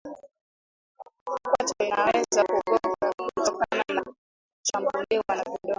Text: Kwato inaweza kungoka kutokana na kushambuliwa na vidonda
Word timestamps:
Kwato 1.23 1.83
inaweza 1.83 2.43
kungoka 2.43 3.11
kutokana 3.19 3.83
na 3.95 4.03
kushambuliwa 4.03 5.35
na 5.35 5.43
vidonda 5.43 5.69